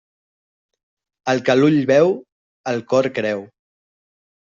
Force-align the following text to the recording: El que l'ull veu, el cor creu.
El 1.33 1.41
que 1.49 1.55
l'ull 1.59 1.77
veu, 1.91 2.13
el 2.73 2.81
cor 2.95 3.11
creu. 3.19 3.45